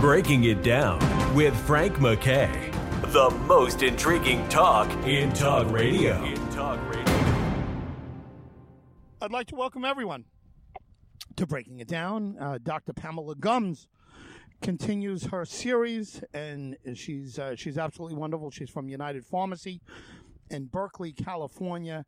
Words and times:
Breaking 0.00 0.44
It 0.44 0.62
Down 0.62 0.98
with 1.34 1.54
Frank 1.66 1.96
McKay. 1.96 2.72
The 3.12 3.28
most 3.44 3.82
intriguing 3.82 4.48
talk 4.48 4.90
in 5.06 5.30
talk 5.34 5.70
radio. 5.70 6.24
In 6.24 6.36
talk 6.52 6.80
radio. 6.88 7.14
I'd 9.20 9.30
like 9.30 9.48
to 9.48 9.56
welcome 9.56 9.84
everyone 9.84 10.24
to 11.36 11.46
Breaking 11.46 11.80
It 11.80 11.86
Down. 11.88 12.38
Uh, 12.40 12.56
Dr. 12.62 12.94
Pamela 12.94 13.34
Gums 13.34 13.88
continues 14.62 15.24
her 15.24 15.44
series, 15.44 16.24
and 16.32 16.78
she's 16.94 17.38
uh, 17.38 17.54
she's 17.54 17.76
absolutely 17.76 18.16
wonderful. 18.16 18.50
She's 18.50 18.70
from 18.70 18.88
United 18.88 19.26
Pharmacy 19.26 19.82
in 20.48 20.64
Berkeley, 20.64 21.12
California, 21.12 22.06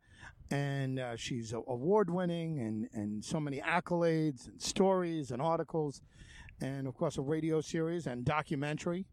and 0.49 0.97
uh, 0.97 1.15
she's 1.15 1.53
award 1.53 2.09
winning 2.09 2.59
and 2.59 2.89
and 2.91 3.23
so 3.23 3.39
many 3.39 3.61
accolades 3.61 4.47
and 4.47 4.59
stories 4.59 5.29
and 5.29 5.43
articles, 5.43 6.01
and 6.63 6.87
of 6.87 6.95
course 6.95 7.17
a 7.17 7.21
radio 7.21 7.61
series 7.61 8.07
and 8.07 8.25
documentary, 8.25 9.05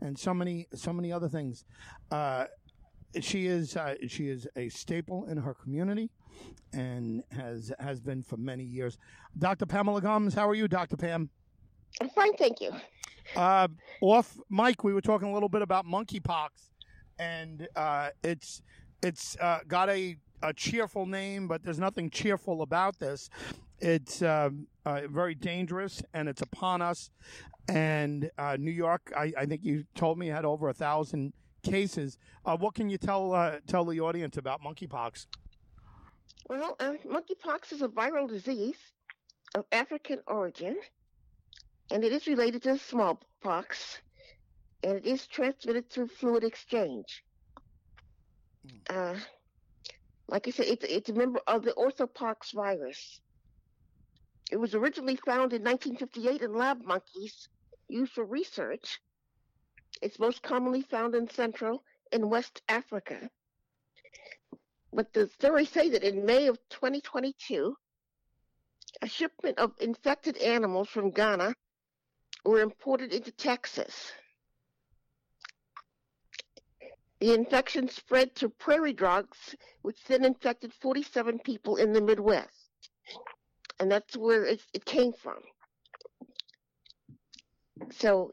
and 0.00 0.16
so 0.16 0.32
many 0.32 0.68
so 0.74 0.92
many 0.92 1.10
other 1.10 1.28
things. 1.28 1.64
Uh, 2.10 2.44
she 3.20 3.46
is 3.46 3.76
uh, 3.76 3.94
she 4.06 4.28
is 4.28 4.46
a 4.54 4.68
staple 4.68 5.24
in 5.26 5.38
her 5.38 5.54
community, 5.54 6.10
and 6.72 7.24
has 7.32 7.72
has 7.80 8.00
been 8.00 8.22
for 8.22 8.36
many 8.36 8.62
years. 8.62 8.98
Dr. 9.38 9.66
Pamela 9.66 10.00
Gomes, 10.00 10.34
how 10.34 10.48
are 10.48 10.54
you, 10.54 10.68
Dr. 10.68 10.96
Pam? 10.96 11.30
I'm 12.00 12.10
fine, 12.10 12.36
thank 12.36 12.60
you. 12.60 12.72
Uh, 13.34 13.68
off 14.02 14.38
Mike, 14.50 14.84
we 14.84 14.92
were 14.92 15.00
talking 15.00 15.28
a 15.28 15.32
little 15.32 15.48
bit 15.48 15.62
about 15.62 15.86
monkeypox, 15.86 16.48
and 17.18 17.66
uh, 17.74 18.10
it's 18.22 18.62
it's 19.02 19.36
uh, 19.40 19.60
got 19.66 19.88
a, 19.88 20.16
a 20.42 20.52
cheerful 20.52 21.06
name, 21.06 21.48
but 21.48 21.62
there's 21.62 21.78
nothing 21.78 22.10
cheerful 22.10 22.62
about 22.62 22.98
this. 22.98 23.30
It's 23.80 24.22
um, 24.22 24.66
uh, 24.88 25.08
very 25.08 25.34
dangerous, 25.34 26.02
and 26.14 26.28
it's 26.28 26.42
upon 26.42 26.82
us. 26.82 27.10
And 27.68 28.30
uh, 28.38 28.56
New 28.58 28.70
York, 28.70 29.12
I, 29.16 29.32
I, 29.36 29.46
think 29.46 29.62
you 29.62 29.84
told 29.94 30.18
me 30.18 30.28
had 30.28 30.44
over 30.46 30.68
a 30.68 30.74
thousand 30.74 31.34
cases. 31.62 32.16
Uh, 32.46 32.56
what 32.56 32.74
can 32.74 32.88
you 32.88 32.96
tell 32.96 33.58
tell 33.66 33.84
the 33.84 34.00
audience 34.00 34.38
about 34.38 34.62
monkeypox? 34.62 35.26
Well, 36.48 36.76
monkeypox 36.80 37.72
is 37.72 37.82
a 37.82 37.88
viral 37.88 38.26
disease 38.26 38.78
of 39.54 39.66
African 39.70 40.20
origin 40.26 40.76
and 41.90 42.04
it 42.04 42.12
is 42.12 42.26
related 42.26 42.62
to 42.62 42.78
smallpox, 42.78 43.98
and 44.82 44.96
it 44.96 45.06
is 45.06 45.26
transmitted 45.26 45.90
through 45.90 46.08
fluid 46.08 46.44
exchange. 46.44 47.24
Uh, 48.90 49.14
like 50.28 50.46
I 50.46 50.50
said, 50.50 50.66
it's, 50.66 50.84
it's 50.84 51.08
a 51.08 51.14
member 51.14 51.40
of 51.46 51.64
the 51.64 51.72
orthopox 51.72 52.52
virus. 52.52 53.20
It 54.50 54.56
was 54.56 54.74
originally 54.74 55.16
found 55.16 55.52
in 55.52 55.62
1958 55.62 56.42
in 56.42 56.54
lab 56.54 56.82
monkeys 56.84 57.48
used 57.88 58.12
for 58.12 58.24
research. 58.24 59.00
It's 60.00 60.18
most 60.18 60.42
commonly 60.42 60.82
found 60.82 61.14
in 61.14 61.28
Central 61.28 61.82
and 62.12 62.30
West 62.30 62.62
Africa. 62.68 63.30
But 64.92 65.12
the 65.12 65.28
story 65.28 65.66
say 65.66 65.90
that 65.90 66.02
in 66.02 66.24
May 66.24 66.46
of 66.46 66.58
2022, 66.70 67.76
a 69.02 69.08
shipment 69.08 69.58
of 69.58 69.74
infected 69.80 70.38
animals 70.38 70.88
from 70.88 71.10
Ghana 71.10 71.54
were 72.44 72.60
imported 72.60 73.12
into 73.12 73.30
Texas. 73.32 74.12
The 77.20 77.34
infection 77.34 77.88
spread 77.88 78.34
to 78.36 78.48
prairie 78.48 78.94
dogs, 78.94 79.54
which 79.82 80.02
then 80.04 80.24
infected 80.24 80.72
47 80.72 81.40
people 81.40 81.76
in 81.76 81.92
the 81.92 82.00
Midwest. 82.00 82.67
And 83.80 83.90
that's 83.90 84.16
where 84.16 84.44
it, 84.44 84.60
it 84.72 84.84
came 84.84 85.12
from. 85.12 85.38
So, 87.92 88.30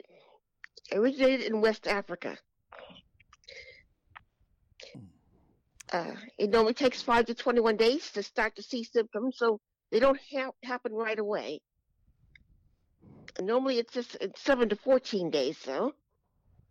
it 0.91 0.97
originated 0.97 1.45
in 1.45 1.61
West 1.61 1.87
Africa. 1.87 2.37
Uh, 5.91 6.15
it 6.37 6.49
normally 6.49 6.73
takes 6.73 7.01
5 7.01 7.27
to 7.27 7.35
21 7.35 7.77
days 7.77 8.11
to 8.11 8.23
start 8.23 8.55
to 8.55 8.63
see 8.63 8.83
symptoms, 8.83 9.37
so 9.37 9.59
they 9.91 9.99
don't 9.99 10.19
ha- 10.31 10.51
happen 10.63 10.93
right 10.93 11.19
away. 11.19 11.61
Normally 13.39 13.79
it's 13.79 13.93
just 13.93 14.15
it's 14.21 14.41
seven 14.41 14.69
to 14.69 14.75
fourteen 14.77 15.29
days 15.29 15.59
though, 15.65 15.93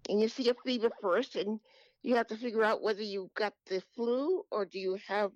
and 0.09 0.21
you 0.21 0.29
see 0.29 0.49
a 0.49 0.55
fever 0.55 0.91
first, 1.03 1.37
and 1.37 1.61
you 2.03 2.17
have 2.17 2.27
to 2.29 2.37
figure 2.37 2.65
out 2.65 2.83
whether 2.83 3.03
you 3.03 3.31
got 3.35 3.53
the 3.67 3.83
flu 3.95 4.45
or 4.51 4.65
do 4.65 4.79
you 4.79 4.99
have 5.07 5.31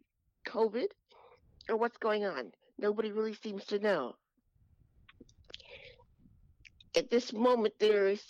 COVID 0.47 0.89
or 1.69 1.77
what's 1.77 1.99
going 1.99 2.25
on. 2.25 2.53
Nobody 2.79 3.11
really 3.13 3.35
seems 3.35 3.65
to 3.67 3.79
know. 3.79 4.17
At 6.97 7.11
this 7.11 7.33
moment, 7.33 7.75
there's 7.79 8.23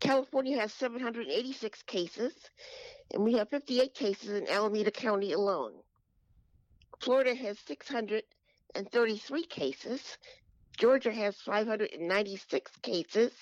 California 0.00 0.58
has 0.58 0.72
786 0.74 1.82
cases, 1.82 2.32
and 3.12 3.22
we 3.24 3.34
have 3.34 3.48
58 3.48 3.94
cases 3.94 4.30
in 4.30 4.48
Alameda 4.48 4.90
County 4.90 5.32
alone. 5.32 5.72
Florida 7.00 7.34
has 7.34 7.58
633 7.60 9.42
cases, 9.44 10.18
Georgia 10.76 11.12
has 11.12 11.36
596 11.36 12.70
cases. 12.82 13.32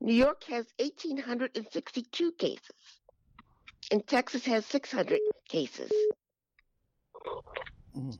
New 0.00 0.14
York 0.14 0.44
has 0.44 0.66
1,862 0.78 2.32
cases. 2.32 3.00
And 3.90 4.06
Texas 4.06 4.44
has 4.46 4.64
600 4.66 5.18
cases. 5.48 5.90
Mm. 7.96 8.16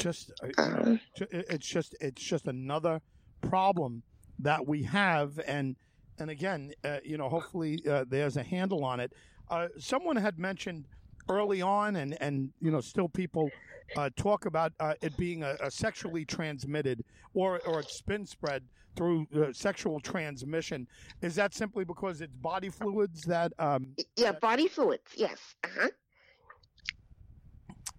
Just, 0.00 0.32
uh, 0.58 0.96
it's 1.18 1.66
just, 1.66 1.94
it's 2.00 2.22
just 2.22 2.46
another 2.46 3.00
problem 3.42 4.02
that 4.38 4.66
we 4.66 4.82
have, 4.84 5.38
and 5.46 5.76
and 6.18 6.30
again, 6.30 6.72
uh, 6.84 6.98
you 7.02 7.16
know, 7.16 7.28
hopefully 7.28 7.80
uh, 7.88 8.04
there's 8.08 8.36
a 8.36 8.42
handle 8.42 8.84
on 8.84 9.00
it. 9.00 9.12
Uh, 9.50 9.68
someone 9.78 10.16
had 10.16 10.38
mentioned 10.38 10.86
early 11.28 11.62
on, 11.62 11.96
and 11.96 12.20
and 12.20 12.50
you 12.60 12.70
know, 12.70 12.80
still 12.80 13.08
people 13.08 13.50
uh, 13.96 14.10
talk 14.16 14.46
about 14.46 14.72
uh, 14.80 14.94
it 15.00 15.16
being 15.16 15.42
a, 15.42 15.56
a, 15.60 15.70
sexually 15.70 16.24
transmitted 16.24 17.04
or 17.34 17.60
or 17.66 17.80
it's 17.80 18.00
been 18.02 18.26
spread 18.26 18.62
through 18.96 19.26
uh, 19.36 19.52
sexual 19.52 20.00
transmission. 20.00 20.86
Is 21.22 21.34
that 21.36 21.54
simply 21.54 21.84
because 21.84 22.20
it's 22.20 22.34
body 22.36 22.68
fluids 22.68 23.22
that? 23.22 23.52
Um, 23.58 23.94
yeah, 24.16 24.32
body 24.32 24.68
fluids. 24.68 25.12
Yes. 25.16 25.54
Uh-huh. 25.64 25.88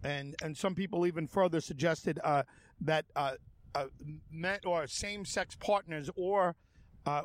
And 0.04 0.36
and 0.44 0.58
some 0.58 0.76
people 0.76 1.06
even 1.06 1.28
further 1.28 1.62
suggested 1.62 2.20
uh, 2.24 2.44
that 2.82 3.06
uh, 3.16 3.34
uh, 3.76 3.86
men 4.32 4.60
or 4.66 4.88
same 4.88 5.26
sex 5.26 5.56
partners 5.56 6.10
or 6.16 6.56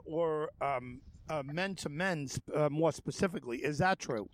or 0.04 0.50
um, 0.60 1.00
men 1.44 1.74
to 1.76 1.88
men 1.88 2.28
more 2.70 2.92
specifically. 2.92 3.58
Is 3.58 3.78
that 3.78 3.98
true? 3.98 4.28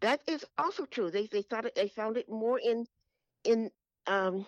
That 0.00 0.20
is 0.26 0.44
also 0.56 0.84
true. 0.86 1.10
They 1.10 1.26
they 1.26 1.42
thought 1.42 1.66
it, 1.66 1.74
they 1.74 1.88
found 1.88 2.16
it 2.16 2.28
more 2.28 2.58
in 2.58 2.86
in 3.44 3.70
um, 4.06 4.46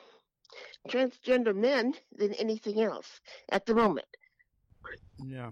transgender 0.89 1.55
men 1.55 1.95
than 2.17 2.35
anything 2.35 2.81
else 2.81 3.21
at 3.51 3.67
the 3.67 3.75
moment. 3.75 4.07
Yeah, 5.19 5.51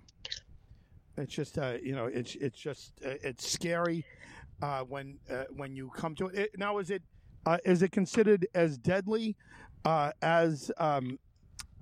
it's 1.17 1.35
just 1.35 1.59
uh, 1.59 1.75
you 1.83 1.95
know 1.95 2.07
it's 2.07 2.35
it's 2.37 2.59
just 2.59 2.93
uh, 3.05 3.15
it's 3.23 3.51
scary 3.51 4.05
uh, 4.63 4.81
when 4.81 5.19
uh, 5.31 5.45
when 5.51 5.77
you 5.77 5.91
come 5.91 6.15
to 6.17 6.27
it. 6.29 6.39
it 6.39 6.51
now, 6.59 6.79
is 6.79 6.91
it 6.91 7.03
uh, 7.49 7.57
is 7.65 7.83
it 7.83 7.93
considered 7.93 8.47
as 8.55 8.77
deadly 8.77 9.35
uh, 9.87 10.13
as 10.21 10.71
um, 10.77 11.19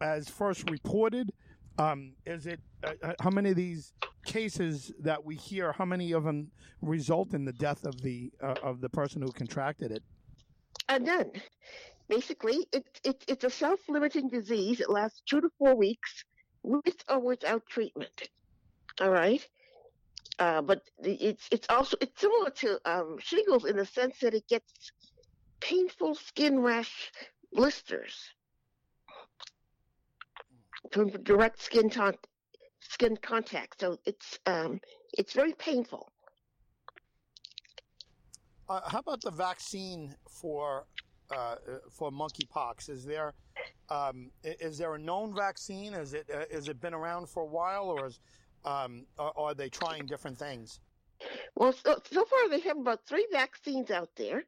as 0.01 0.29
first 0.29 0.71
reported? 0.71 1.33
Um, 1.79 2.13
is 2.25 2.47
it 2.47 2.61
how 3.21 3.31
many 3.31 3.51
of 3.51 3.57
these 3.57 3.93
cases 4.25 4.93
that 5.01 5.25
we 5.25 5.35
hear? 5.35 5.73
How 5.73 5.85
many 5.85 6.13
of 6.13 6.23
them 6.23 6.53
result 6.83 7.35
in 7.35 7.45
the 7.45 7.53
death 7.53 7.85
of 7.85 8.01
the 8.01 8.31
of 8.41 8.81
the 8.81 8.89
person 8.89 9.23
who 9.23 9.33
contracted 9.33 9.91
it? 9.91 10.05
are 10.89 10.99
none. 10.99 11.33
Basically, 12.09 12.67
it, 12.73 12.85
it, 13.05 13.25
it's 13.27 13.45
a 13.45 13.51
self-limiting 13.51 14.29
disease. 14.29 14.79
It 14.81 14.89
lasts 14.89 15.23
two 15.27 15.41
to 15.41 15.51
four 15.59 15.75
weeks 15.75 16.25
with 16.63 16.95
or 17.09 17.19
without 17.19 17.67
treatment. 17.67 18.29
All 19.01 19.11
right. 19.11 19.45
Uh, 20.39 20.61
but 20.61 20.83
it's 21.03 21.49
it's 21.51 21.67
also 21.71 21.97
it's 22.01 22.21
similar 22.21 22.51
to 22.51 22.79
um, 22.85 23.17
shingles 23.19 23.65
in 23.65 23.77
the 23.77 23.87
sense 23.87 24.19
that 24.21 24.35
it 24.35 24.47
gets 24.49 24.93
painful 25.61 26.15
skin 26.15 26.61
rash 26.61 27.13
blisters 27.53 28.31
from 30.93 31.11
direct 31.23 31.61
skin 31.61 31.91
ton- 31.91 32.19
skin 32.81 33.17
contact. 33.17 33.81
So 33.81 33.99
it's 34.05 34.39
um, 34.47 34.81
it's 35.17 35.33
very 35.33 35.53
painful. 35.55 36.13
Uh, 38.69 38.81
how 38.87 38.99
about 38.99 39.21
the 39.21 39.31
vaccine 39.31 40.15
for 40.29 40.87
uh, 41.31 41.57
for 41.91 42.11
monkeypox? 42.11 42.89
Is 42.89 43.05
there 43.05 43.35
um, 43.89 44.31
is 44.43 44.79
there 44.79 44.95
a 44.95 44.99
known 44.99 45.35
vaccine? 45.35 45.95
Is 45.95 46.15
it 46.15 46.29
uh, 46.33 46.45
is 46.51 46.69
it 46.69 46.81
been 46.81 46.95
around 46.95 47.29
for 47.29 47.43
a 47.43 47.47
while, 47.47 47.85
or 47.85 48.07
is 48.07 48.19
um, 48.65 49.07
are, 49.19 49.33
are, 49.37 49.55
they 49.55 49.69
trying 49.69 50.07
different 50.07 50.37
things? 50.37 50.81
Well, 51.55 51.73
so, 51.73 52.01
so 52.11 52.25
far 52.25 52.49
they 52.51 52.61
have 52.61 52.77
about 52.77 53.07
three 53.07 53.27
vaccines 53.31 53.91
out 53.91 54.11
there, 54.17 54.45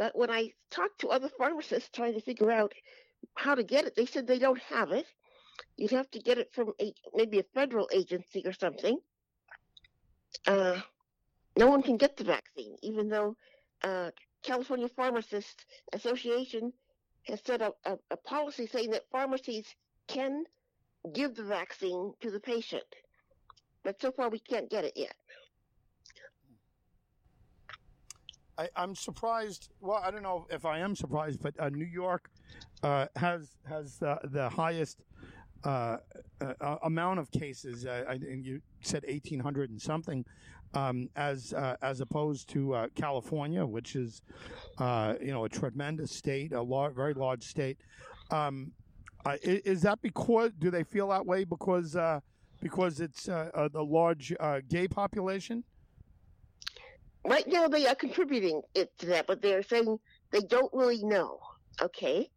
but 0.00 0.16
when 0.16 0.30
I 0.30 0.54
talked 0.70 1.02
to 1.02 1.08
other 1.08 1.28
pharmacists 1.28 1.90
trying 1.92 2.14
to 2.14 2.22
figure 2.22 2.50
out 2.50 2.72
how 3.34 3.54
to 3.54 3.62
get 3.62 3.84
it, 3.84 3.94
they 3.94 4.06
said 4.06 4.26
they 4.26 4.38
don't 4.38 4.62
have 4.62 4.92
it. 4.92 5.04
you'd 5.76 5.90
have 5.90 6.10
to 6.12 6.18
get 6.18 6.38
it 6.38 6.50
from 6.54 6.72
a, 6.80 6.94
maybe 7.12 7.38
a 7.38 7.42
federal 7.54 7.86
agency 7.92 8.40
or 8.46 8.54
something. 8.54 8.96
Uh, 10.46 10.80
no 11.58 11.66
one 11.66 11.82
can 11.82 11.98
get 11.98 12.16
the 12.16 12.24
vaccine, 12.24 12.76
even 12.80 13.10
though 13.10 13.36
uh, 13.84 14.10
California 14.42 14.88
Pharmacists 14.88 15.66
Association 15.92 16.72
has 17.24 17.42
set 17.44 17.60
up 17.60 17.76
a, 17.84 17.98
a 18.10 18.16
policy 18.16 18.66
saying 18.66 18.92
that 18.92 19.10
pharmacies 19.12 19.66
can 20.08 20.44
give 21.12 21.34
the 21.34 21.44
vaccine 21.44 22.14
to 22.22 22.30
the 22.30 22.40
patient. 22.40 22.90
But 23.84 24.00
so 24.00 24.12
far, 24.12 24.30
we 24.30 24.38
can't 24.38 24.70
get 24.70 24.86
it 24.86 24.94
yet. 24.96 25.14
I, 28.60 28.82
am 28.82 28.94
surprised. 28.94 29.70
Well, 29.80 30.00
I 30.04 30.10
don't 30.10 30.22
know 30.22 30.46
if 30.50 30.64
I 30.64 30.78
am 30.78 30.94
surprised, 30.94 31.40
but 31.42 31.58
uh, 31.58 31.70
New 31.70 31.86
York 31.86 32.30
uh, 32.82 33.06
has 33.16 33.56
has 33.66 33.96
the, 33.96 34.18
the 34.24 34.48
highest 34.48 35.02
uh, 35.64 35.98
uh 36.40 36.76
amount 36.82 37.20
of 37.20 37.30
cases. 37.30 37.86
Uh, 37.86 38.04
I, 38.08 38.12
and 38.14 38.44
you 38.44 38.60
said 38.82 39.04
1,800 39.06 39.70
and 39.70 39.80
something, 39.80 40.24
um, 40.74 41.08
as 41.16 41.54
uh, 41.54 41.76
as 41.82 42.00
opposed 42.00 42.48
to 42.50 42.88
California, 42.94 43.64
which 43.64 43.96
is 43.96 44.22
you 44.78 45.32
know 45.32 45.44
a 45.44 45.48
tremendous 45.48 46.10
state, 46.10 46.52
a 46.52 46.90
very 46.90 47.14
large 47.14 47.44
state. 47.44 47.78
Um, 48.30 48.72
is 49.42 49.82
that 49.82 50.00
because 50.00 50.52
do 50.58 50.70
they 50.70 50.84
feel 50.84 51.08
that 51.08 51.24
way 51.24 51.44
because 51.44 51.96
because 52.60 53.00
it's 53.00 53.24
the 53.24 53.86
large 53.86 54.34
gay 54.68 54.88
population? 54.88 55.64
Right 57.30 57.46
now 57.46 57.68
they 57.68 57.86
are 57.86 57.94
contributing 57.94 58.60
it 58.74 58.90
to 58.98 59.06
that, 59.06 59.26
but 59.26 59.40
they're 59.40 59.62
saying 59.62 59.98
they 60.32 60.40
don't 60.40 60.72
really 60.74 61.02
know. 61.04 61.38
Okay, 61.80 62.28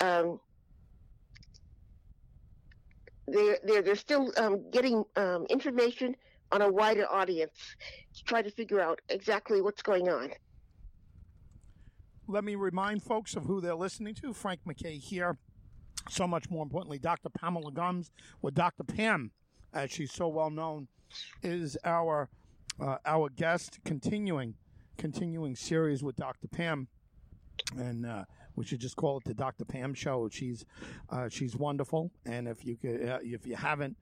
um, 0.00 0.40
they're 3.28 3.58
they're 3.62 3.82
they're 3.82 3.94
still 3.94 4.32
um, 4.38 4.68
getting 4.70 5.04
um, 5.16 5.46
information 5.50 6.16
on 6.50 6.62
a 6.62 6.70
wider 6.70 7.06
audience 7.10 7.76
to 8.14 8.24
try 8.24 8.42
to 8.42 8.50
figure 8.50 8.80
out 8.80 9.00
exactly 9.08 9.60
what's 9.60 9.82
going 9.82 10.08
on. 10.08 10.30
Let 12.26 12.44
me 12.44 12.54
remind 12.54 13.02
folks 13.02 13.36
of 13.36 13.44
who 13.44 13.60
they're 13.60 13.74
listening 13.74 14.14
to. 14.16 14.32
Frank 14.32 14.60
McKay 14.66 14.98
here. 14.98 15.36
So 16.08 16.26
much 16.26 16.50
more 16.50 16.62
importantly, 16.64 16.98
Dr. 16.98 17.28
Pamela 17.28 17.70
Gums, 17.70 18.10
with 18.40 18.54
Dr. 18.54 18.82
Pam, 18.82 19.30
as 19.72 19.90
she's 19.92 20.12
so 20.12 20.26
well 20.28 20.50
known, 20.50 20.88
is 21.42 21.76
our 21.84 22.28
uh, 22.80 22.96
our 23.04 23.28
guest 23.28 23.78
continuing 23.84 24.54
continuing 24.98 25.56
series 25.56 26.02
with 26.02 26.16
Dr. 26.16 26.48
Pam, 26.48 26.86
and 27.76 28.06
uh, 28.06 28.24
we 28.56 28.64
should 28.64 28.80
just 28.80 28.96
call 28.96 29.18
it 29.18 29.24
the 29.24 29.34
Dr. 29.34 29.64
Pam 29.64 29.94
Show. 29.94 30.28
She's 30.30 30.64
uh, 31.10 31.28
she's 31.28 31.56
wonderful, 31.56 32.10
and 32.24 32.46
if 32.48 32.64
you 32.64 32.76
could, 32.76 33.08
uh, 33.08 33.18
if 33.22 33.46
you 33.46 33.56
haven't 33.56 33.96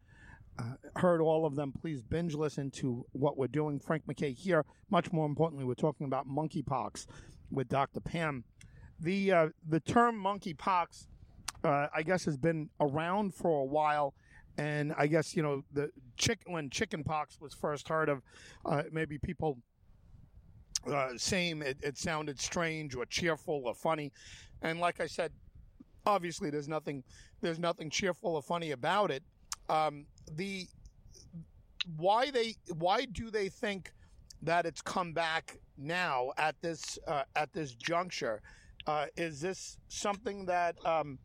uh, 0.58 0.74
heard 0.96 1.20
all 1.20 1.46
of 1.46 1.56
them, 1.56 1.72
please 1.72 2.02
binge 2.02 2.34
listen 2.34 2.70
to 2.72 3.06
what 3.12 3.36
we're 3.36 3.46
doing. 3.46 3.78
Frank 3.78 4.04
McKay 4.06 4.36
here. 4.36 4.64
Much 4.90 5.12
more 5.12 5.26
importantly, 5.26 5.64
we're 5.64 5.74
talking 5.74 6.06
about 6.06 6.28
monkeypox 6.28 7.06
with 7.50 7.68
Dr. 7.68 8.00
Pam. 8.00 8.44
The 8.98 9.32
uh, 9.32 9.48
the 9.66 9.80
term 9.80 10.22
monkeypox, 10.22 11.06
I 11.64 12.02
guess, 12.04 12.24
has 12.24 12.36
been 12.36 12.70
around 12.80 13.34
for 13.34 13.60
a 13.60 13.64
while 13.64 14.14
and 14.60 14.92
I 14.98 15.06
guess 15.06 15.34
you 15.34 15.42
know 15.42 15.64
the 15.72 15.90
chick 16.18 16.40
when 16.44 16.68
chickenpox 16.68 17.40
was 17.40 17.54
first 17.54 17.88
heard 17.88 18.10
of, 18.10 18.22
uh, 18.66 18.82
maybe 18.92 19.16
people 19.16 19.56
uh, 20.86 21.08
saying 21.16 21.62
it, 21.62 21.78
it 21.82 21.96
sounded 21.96 22.38
strange 22.38 22.94
or 22.94 23.06
cheerful 23.06 23.62
or 23.64 23.74
funny, 23.74 24.12
and 24.60 24.78
like 24.78 25.00
I 25.00 25.06
said, 25.06 25.32
obviously 26.04 26.50
there's 26.50 26.68
nothing 26.68 27.02
there's 27.40 27.58
nothing 27.58 27.88
cheerful 27.88 28.36
or 28.36 28.42
funny 28.42 28.72
about 28.72 29.10
it. 29.10 29.22
Um, 29.70 30.04
the 30.32 30.66
why 31.96 32.30
they 32.30 32.56
why 32.78 33.06
do 33.06 33.30
they 33.30 33.48
think 33.48 33.90
that 34.42 34.66
it's 34.66 34.82
come 34.82 35.14
back 35.14 35.56
now 35.78 36.32
at 36.36 36.60
this 36.60 36.98
uh, 37.08 37.22
at 37.34 37.50
this 37.54 37.74
juncture? 37.74 38.42
Uh, 38.86 39.06
is 39.16 39.40
this 39.40 39.78
something 39.88 40.44
that 40.46 40.74
um, 40.84 41.18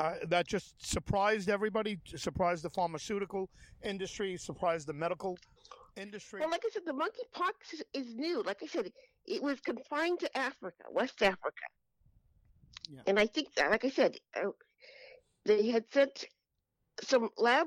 uh, 0.00 0.14
that 0.28 0.48
just 0.48 0.74
surprised 0.84 1.50
everybody, 1.50 1.98
surprised 2.16 2.64
the 2.64 2.70
pharmaceutical 2.70 3.50
industry, 3.82 4.34
surprised 4.38 4.86
the 4.86 4.94
medical 4.94 5.38
industry. 5.96 6.40
Well, 6.40 6.48
like 6.48 6.62
I 6.64 6.70
said, 6.72 6.82
the 6.86 6.92
monkeypox 6.92 7.74
is, 7.74 7.82
is 7.92 8.14
new. 8.14 8.42
Like 8.42 8.62
I 8.62 8.66
said, 8.66 8.90
it 9.26 9.42
was 9.42 9.60
confined 9.60 10.20
to 10.20 10.38
Africa, 10.38 10.84
West 10.90 11.22
Africa. 11.22 11.66
Yeah. 12.88 13.02
And 13.06 13.18
I 13.18 13.26
think 13.26 13.54
that, 13.56 13.70
like 13.70 13.84
I 13.84 13.90
said, 13.90 14.16
uh, 14.34 14.48
they 15.44 15.68
had 15.68 15.84
sent 15.92 16.24
some 17.02 17.28
lab 17.36 17.66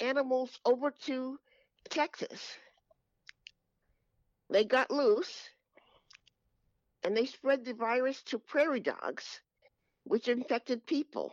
animals 0.00 0.58
over 0.64 0.92
to 1.04 1.38
Texas. 1.88 2.56
They 4.50 4.64
got 4.64 4.90
loose 4.90 5.48
and 7.04 7.16
they 7.16 7.26
spread 7.26 7.64
the 7.64 7.74
virus 7.74 8.22
to 8.24 8.40
prairie 8.40 8.80
dogs 8.80 9.40
which 10.04 10.28
infected 10.28 10.86
people. 10.86 11.32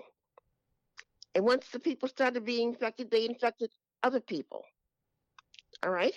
And 1.36 1.46
once 1.46 1.68
the 1.70 1.80
people 1.80 2.10
started 2.10 2.46
being 2.46 2.70
infected, 2.70 3.12
they 3.12 3.26
infected 3.26 3.72
other 4.04 4.20
people. 4.20 4.64
All 5.84 5.92
right? 5.92 6.14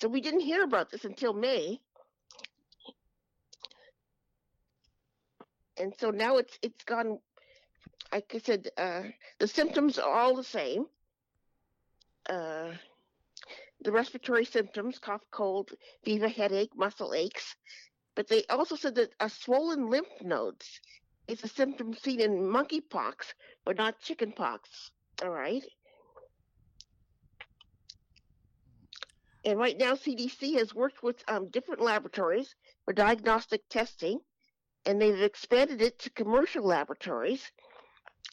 So 0.00 0.08
we 0.08 0.20
didn't 0.20 0.40
hear 0.40 0.64
about 0.64 0.90
this 0.90 1.04
until 1.04 1.32
May. 1.32 1.80
And 5.76 5.92
so 5.98 6.10
now 6.10 6.36
it's 6.36 6.56
it's 6.62 6.84
gone 6.84 7.18
like 8.12 8.32
I 8.32 8.38
said, 8.38 8.68
uh, 8.76 9.02
the 9.40 9.48
symptoms 9.48 9.98
are 9.98 10.08
all 10.08 10.36
the 10.36 10.44
same. 10.44 10.86
Uh, 12.28 12.70
the 13.80 13.90
respiratory 13.90 14.44
symptoms, 14.44 15.00
cough, 15.00 15.24
cold, 15.32 15.70
fever, 16.04 16.28
headache, 16.28 16.70
muscle 16.76 17.12
aches. 17.12 17.56
But 18.14 18.28
they 18.28 18.44
also 18.48 18.76
said 18.76 18.94
that 18.94 19.12
a 19.18 19.28
swollen 19.28 19.90
lymph 19.90 20.22
nodes 20.22 20.80
it's 21.26 21.44
a 21.44 21.48
symptom 21.48 21.94
seen 21.94 22.20
in 22.20 22.32
monkeypox, 22.38 23.34
but 23.64 23.76
not 23.76 24.00
chickenpox. 24.00 24.90
All 25.22 25.30
right. 25.30 25.64
And 29.44 29.58
right 29.58 29.76
now, 29.76 29.94
CDC 29.94 30.58
has 30.58 30.74
worked 30.74 31.02
with 31.02 31.22
um, 31.28 31.48
different 31.50 31.80
laboratories 31.80 32.54
for 32.84 32.94
diagnostic 32.94 33.62
testing, 33.68 34.20
and 34.86 35.00
they've 35.00 35.20
expanded 35.20 35.82
it 35.82 35.98
to 36.00 36.10
commercial 36.10 36.64
laboratories, 36.64 37.50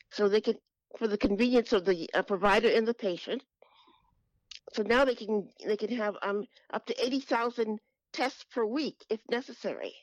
so 0.10 0.30
they 0.30 0.42
can, 0.42 0.56
for 0.98 1.08
the 1.08 1.18
convenience 1.18 1.74
of 1.74 1.86
the 1.86 2.10
uh, 2.14 2.22
provider 2.22 2.70
and 2.70 2.88
the 2.88 2.94
patient. 2.94 3.44
So 4.74 4.84
now 4.84 5.04
they 5.04 5.16
can 5.16 5.50
they 5.66 5.76
can 5.76 5.90
have 5.98 6.16
um, 6.22 6.46
up 6.74 6.86
to 6.86 7.06
eighty 7.06 7.20
thousand 7.20 7.80
tests 8.14 8.46
per 8.54 8.66
week 8.66 9.04
if 9.10 9.20
necessary. 9.30 9.94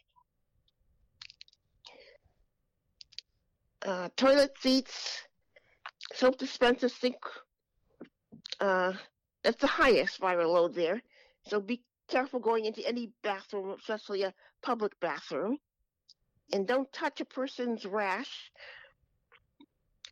Uh, 3.85 4.09
toilet 4.17 4.53
seats, 4.61 5.23
soap 6.15 6.39
dispensers, 6.39 6.95
sink. 6.95 7.17
Uh, 8.61 8.93
that's 9.43 9.61
the 9.61 9.67
highest 9.67 10.21
viral 10.21 10.53
load 10.53 10.75
there. 10.75 11.01
So 11.47 11.61
be 11.61 11.83
careful 12.09 12.41
going 12.41 12.65
into 12.65 12.87
any 12.87 13.11
bathroom, 13.23 13.75
especially 13.79 14.23
a 14.23 14.35
public 14.63 14.99
bathroom. 15.01 15.59
And 16.53 16.67
don't 16.67 16.91
touch 16.93 17.21
a 17.21 17.25
person's 17.25 17.85
rash 17.85 18.51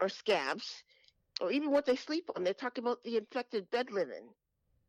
or 0.01 0.09
scabs 0.09 0.83
or 1.41 1.51
even 1.51 1.71
what 1.71 1.87
they 1.87 1.97
sleep 1.97 2.29
on. 2.35 2.45
They're 2.45 2.55
talking 2.55 2.85
about 2.85 3.03
the 3.05 3.17
infected 3.17 3.71
bed 3.71 3.91
linen 3.91 4.29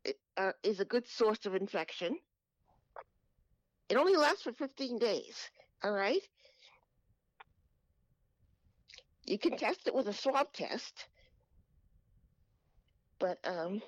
it, 0.04 0.18
uh, 0.36 0.52
is 0.62 0.80
a 0.80 0.84
good 0.84 1.06
source 1.06 1.46
of 1.46 1.54
infection. 1.54 2.16
It 3.88 3.96
only 3.96 4.16
lasts 4.16 4.42
for 4.42 4.52
15 4.52 4.98
days, 4.98 5.50
all 5.82 5.92
right? 5.92 6.20
You 9.28 9.38
can 9.38 9.58
test 9.58 9.86
it 9.86 9.94
with 9.94 10.08
a 10.08 10.12
swab 10.14 10.54
test, 10.54 11.06
but 13.18 13.38
um, 13.44 13.82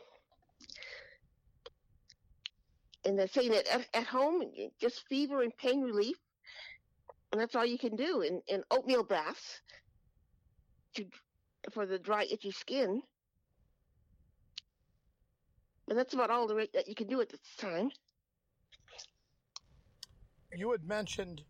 and 3.06 3.18
they're 3.18 3.26
saying 3.26 3.52
that 3.52 3.66
at, 3.68 3.88
at 3.94 4.06
home, 4.06 4.42
just 4.78 5.08
fever 5.08 5.42
and 5.42 5.56
pain 5.56 5.80
relief, 5.80 6.16
and 7.32 7.40
that's 7.40 7.56
all 7.56 7.64
you 7.64 7.78
can 7.78 7.96
do. 7.96 8.20
And, 8.20 8.42
and 8.50 8.64
oatmeal 8.70 9.02
baths 9.02 9.62
to 10.96 11.06
for 11.72 11.86
the 11.86 11.98
dry, 11.98 12.26
itchy 12.30 12.50
skin. 12.50 13.00
But 15.86 15.96
that's 15.96 16.12
about 16.12 16.30
all 16.30 16.46
the 16.48 16.54
rate 16.54 16.74
that 16.74 16.86
you 16.86 16.94
can 16.94 17.06
do 17.06 17.22
at 17.22 17.30
this 17.30 17.40
time. 17.58 17.90
You 20.54 20.70
had 20.70 20.84
mentioned, 20.86 21.40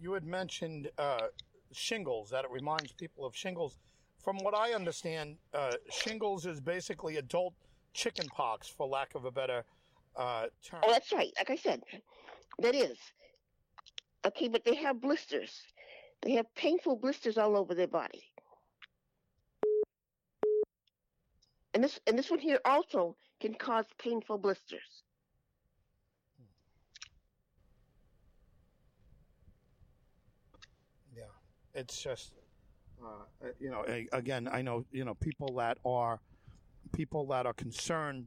you 0.00 0.14
had 0.14 0.24
mentioned 0.24 0.90
uh, 0.98 1.28
shingles, 1.72 2.30
that 2.30 2.44
it 2.44 2.50
reminds 2.50 2.92
people 2.92 3.24
of 3.24 3.34
shingles. 3.34 3.78
From 4.22 4.36
what 4.38 4.54
I 4.54 4.72
understand, 4.72 5.36
uh, 5.54 5.72
shingles 5.90 6.46
is 6.46 6.60
basically 6.60 7.16
adult 7.16 7.54
chicken 7.94 8.26
pox, 8.28 8.68
for 8.68 8.86
lack 8.86 9.14
of 9.14 9.24
a 9.24 9.30
better 9.30 9.64
uh, 10.16 10.46
term. 10.62 10.80
Oh, 10.84 10.92
that's 10.92 11.12
right. 11.12 11.32
Like 11.38 11.50
I 11.50 11.56
said, 11.56 11.82
that 12.58 12.74
is. 12.74 12.98
Okay, 14.26 14.48
but 14.48 14.64
they 14.64 14.74
have 14.74 15.00
blisters. 15.00 15.62
They 16.22 16.32
have 16.32 16.54
painful 16.54 16.96
blisters 16.96 17.38
all 17.38 17.56
over 17.56 17.74
their 17.74 17.88
body. 17.88 18.24
And 21.72 21.82
this 21.82 22.00
and 22.06 22.18
this 22.18 22.30
one 22.30 22.40
here 22.40 22.60
also 22.64 23.16
can 23.40 23.54
cause 23.54 23.86
painful 23.98 24.38
blisters. 24.38 25.04
It's 31.74 32.00
just 32.02 32.32
uh, 33.02 33.46
you 33.58 33.70
know 33.70 33.84
again 34.12 34.48
I 34.50 34.62
know 34.62 34.84
you 34.92 35.04
know 35.04 35.14
people 35.14 35.54
that 35.56 35.78
are 35.84 36.20
people 36.92 37.26
that 37.28 37.46
are 37.46 37.52
concerned 37.52 38.26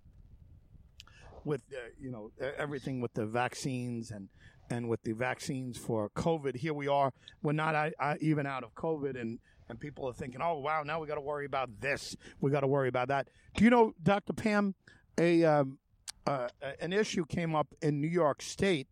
with 1.44 1.62
uh, 1.72 1.90
you 2.00 2.12
know 2.12 2.32
everything 2.58 3.02
with 3.02 3.14
the 3.14 3.26
vaccines 3.26 4.12
and 4.12 4.30
and 4.70 4.88
with 4.88 5.04
the 5.04 5.12
vaccines 5.12 5.78
for 5.78 6.10
COVID. 6.10 6.56
Here 6.56 6.74
we 6.74 6.88
are. 6.88 7.12
We're 7.42 7.52
not 7.52 7.76
uh, 7.76 7.90
uh, 8.00 8.16
even 8.22 8.46
out 8.46 8.64
of 8.64 8.74
COVID, 8.76 9.20
and 9.20 9.40
and 9.70 9.80
people 9.80 10.08
are 10.08 10.14
thinking, 10.14 10.42
oh 10.42 10.60
wow, 10.60 10.84
now 10.84 11.00
we 11.00 11.08
got 11.08 11.16
to 11.16 11.22
worry 11.22 11.46
about 11.46 11.70
this. 11.80 12.16
We 12.42 12.52
got 12.52 12.62
to 12.62 12.68
worry 12.68 12.90
about 12.90 13.10
that. 13.10 13.28
Do 13.56 13.64
you 13.64 13.70
know, 13.70 13.94
Dr. 14.02 14.34
Pam, 14.34 14.76
a 15.18 15.44
um, 15.44 15.78
uh, 16.26 16.48
an 16.80 16.94
issue 16.94 17.26
came 17.26 17.56
up 17.56 17.68
in 17.82 18.02
New 18.02 18.08
York 18.08 18.42
State 18.42 18.88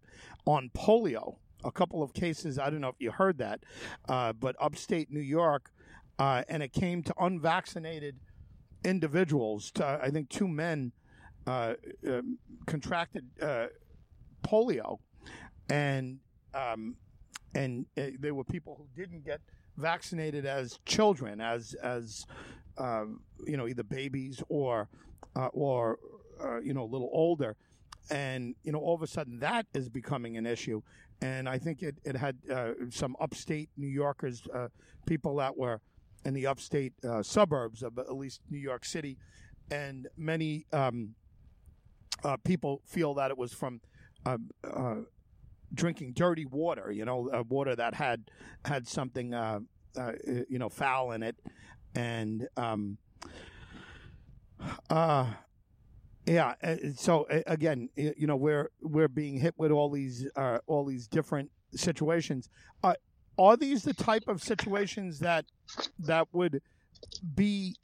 on 0.46 0.70
polio. 0.76 1.38
A 1.64 1.72
couple 1.72 2.02
of 2.02 2.14
cases. 2.14 2.58
I 2.58 2.70
don't 2.70 2.82
know 2.82 2.90
if 2.90 2.96
you 3.00 3.12
heard 3.12 3.38
that, 3.38 3.62
uh, 4.10 4.34
but 4.34 4.56
upstate 4.60 5.12
New 5.12 5.22
York, 5.22 5.72
uh, 6.18 6.44
and 6.50 6.64
it 6.64 6.74
came 6.74 7.04
to 7.04 7.14
unvaccinated 7.20 8.16
individuals. 8.84 9.72
To, 9.72 10.00
I 10.02 10.10
think 10.10 10.30
two 10.30 10.48
men 10.48 10.92
uh, 11.48 11.74
um, 12.08 12.38
contracted 12.68 13.26
uh, 13.42 13.68
polio, 14.44 15.00
and 15.70 16.20
um, 16.54 16.96
and 17.56 17.86
uh, 17.98 18.04
they 18.20 18.32
were 18.32 18.44
people 18.44 18.76
who 18.78 19.02
didn't 19.02 19.26
get 19.26 19.42
vaccinated 19.78 20.46
as 20.46 20.80
children, 20.86 21.42
as 21.42 21.74
as 21.76 22.26
um, 22.78 23.22
you 23.46 23.58
know, 23.58 23.68
either 23.68 23.84
babies 23.84 24.44
or 24.50 24.90
uh, 25.36 25.48
or 25.54 26.00
you 26.64 26.74
know, 26.74 26.84
a 26.84 26.92
little 26.92 27.10
older, 27.14 27.56
and 28.10 28.56
you 28.64 28.72
know, 28.72 28.80
all 28.80 28.96
of 28.96 29.02
a 29.02 29.08
sudden 29.08 29.40
that 29.40 29.66
is 29.74 29.90
becoming 29.90 30.38
an 30.38 30.46
issue. 30.46 30.82
And 31.22 31.48
I 31.48 31.60
think 31.60 31.84
it 31.84 31.98
it 32.04 32.16
had 32.16 32.38
uh, 32.52 32.72
some 32.90 33.16
upstate 33.20 33.70
New 33.78 33.88
Yorkers, 33.88 34.44
uh, 34.54 34.70
people 35.06 35.36
that 35.38 35.56
were 35.56 35.80
in 36.26 36.34
the 36.34 36.48
upstate 36.48 36.94
uh, 37.04 37.22
suburbs 37.24 37.84
of 37.84 37.98
at 37.98 38.16
least 38.16 38.42
New 38.50 38.60
York 38.60 38.86
City, 38.86 39.18
and 39.70 40.08
many 40.18 40.66
um, 40.74 41.16
uh, 42.24 42.38
people 42.44 42.82
feel 42.86 43.14
that 43.16 43.32
it 43.32 43.38
was 43.38 43.54
from 43.54 43.82
drinking 45.74 46.14
dirty 46.14 46.46
water, 46.46 46.92
you 46.92 47.06
know, 47.06 47.30
uh, 47.32 47.44
water 47.48 47.76
that 47.76 47.94
had 47.94 48.30
had 48.66 48.88
something, 48.88 49.34
uh, 49.34 49.60
uh, 49.98 50.12
you 50.50 50.60
know, 50.60 50.70
foul 50.70 51.12
in 51.12 51.24
it, 51.24 51.36
and 51.96 52.48
um, 52.58 52.98
uh, 54.90 55.26
yeah. 56.32 56.54
Uh, 56.64 56.76
so 56.96 57.28
again, 57.46 57.90
you 57.96 58.26
know, 58.26 58.38
we're 58.38 58.72
we're 58.82 59.10
being 59.10 59.38
hit 59.38 59.54
with 59.58 59.72
all 59.72 59.90
these 59.90 60.28
uh, 60.36 60.60
all 60.66 60.86
these 60.86 61.08
different 61.08 61.52
situations. 61.76 62.50
Uh, 62.84 62.94
are 63.38 63.58
these 63.58 63.84
the 63.84 63.94
type 63.94 64.24
of 64.28 64.42
situations 64.42 65.20
that 65.20 65.46
that 66.00 66.28
would 66.32 66.62
be 67.36 67.76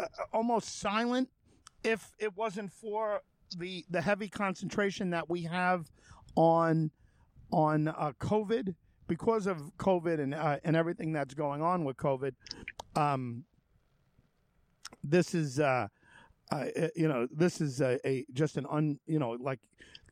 uh, 0.00 0.06
almost 0.32 0.80
silent 0.80 1.28
if 1.84 2.12
it 2.18 2.36
wasn't 2.36 2.72
for 2.72 3.20
the 3.58 3.84
the 3.90 4.00
heavy 4.00 4.28
concentration 4.28 5.10
that 5.10 5.30
we 5.30 5.42
have 5.42 5.88
on 6.34 6.90
on 7.52 7.86
uh, 7.86 8.12
COVID 8.18 8.74
because 9.06 9.46
of 9.46 9.58
COVID 9.78 10.18
and 10.18 10.34
uh, 10.34 10.58
and 10.64 10.74
everything 10.74 11.12
that's 11.12 11.34
going 11.34 11.62
on 11.62 11.84
with 11.84 11.96
COVID. 11.96 12.32
Um, 12.96 13.44
this 15.04 15.34
is 15.34 15.60
uh, 15.60 15.86
uh, 16.50 16.66
you 16.94 17.08
know 17.08 17.26
this 17.30 17.60
is 17.60 17.80
a, 17.80 17.98
a, 18.06 18.24
just 18.32 18.56
an 18.56 18.66
un 18.70 18.98
you 19.06 19.18
know 19.18 19.36
like 19.40 19.60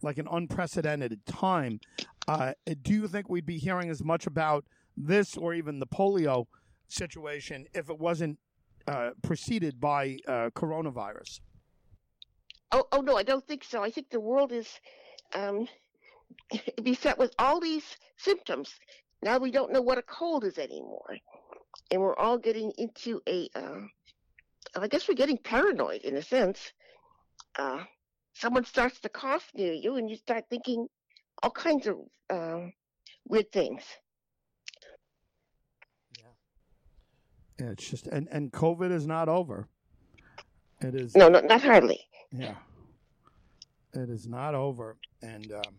like 0.03 0.19
an 0.19 0.29
unprecedented 0.31 1.25
time. 1.27 1.81
Uh, 2.27 2.53
do 2.83 2.93
you 2.93 3.09
think 3.09 3.29
we'd 3.29 3.47
be 3.47 3.59
hearing 3.59 3.91
as 3.91 4.03
much 4.03 4.27
about 4.27 4.65
this 4.97 5.37
or 5.37 5.55
even 5.55 5.79
the 5.79 5.87
polio 5.87 6.47
situation 6.89 7.67
if 7.75 7.89
it 7.91 7.99
wasn't 7.99 8.39
uh, 8.87 9.11
preceded 9.23 9.81
by 9.81 10.19
uh, 10.27 10.51
coronavirus? 10.55 11.41
Oh, 12.73 12.85
oh 12.93 13.01
no, 13.01 13.17
I 13.17 13.23
don't 13.23 13.47
think 13.47 13.65
so. 13.65 13.83
I 13.83 13.91
think 13.91 14.11
the 14.11 14.21
world 14.21 14.53
is 14.53 14.69
um, 15.35 15.69
beset 16.83 17.19
with 17.19 17.35
all 17.39 17.61
these 17.61 17.85
symptoms. 18.17 18.75
Now 19.23 19.39
we 19.39 19.51
don't 19.51 19.73
know 19.73 19.81
what 19.81 19.99
a 19.99 20.03
cold 20.03 20.45
is 20.45 20.59
anymore. 20.59 21.17
And 21.91 22.01
we're 22.01 22.17
all 22.17 22.39
getting 22.39 22.73
into 22.79 23.21
a, 23.29 23.49
uh, 23.55 23.81
I 24.77 24.89
guess 24.89 25.09
we're 25.09 25.15
getting 25.15 25.39
paranoid 25.39 26.03
in 26.03 26.17
a 26.17 26.23
sense. 26.23 26.73
Uh, 27.59 27.85
someone 28.33 28.65
starts 28.65 29.01
to 29.01 29.09
cough 29.09 29.51
near 29.55 29.73
you 29.73 29.97
and 29.97 30.11
you 30.11 30.17
start 30.17 30.45
thinking 30.51 30.87
all 31.43 31.51
kinds 31.51 31.87
of 31.87 31.97
uh, 32.31 32.67
weird 33.29 33.53
things. 33.53 33.83
Yeah. 36.19 36.27
yeah, 37.61 37.73
it's 37.73 37.89
just, 37.89 38.07
and, 38.09 38.29
and 38.31 38.53
COVID 38.53 38.91
is 38.91 39.07
not 39.07 39.29
over. 39.29 39.69
It 40.81 40.95
is. 40.95 41.15
No, 41.15 41.29
not, 41.29 41.45
not 41.45 41.63
hardly. 41.63 42.01
Yeah. 42.33 42.57
It 43.93 44.11
is 44.11 44.27
not 44.27 44.55
over. 44.55 44.97
And, 45.23 45.53
um, 45.53 45.75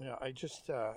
Yeah, 0.00 0.16
I 0.20 0.32
just, 0.32 0.68
uh, 0.68 0.94